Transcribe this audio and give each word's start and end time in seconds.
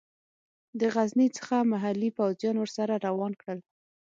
د 0.79 0.81
غزني 0.95 1.27
څخه 1.37 1.55
محلي 1.71 2.09
پوځیان 2.17 2.55
ورسره 2.59 2.93
روان 3.05 3.31
کړل. 3.41 3.59